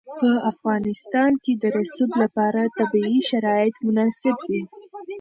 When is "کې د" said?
1.43-1.63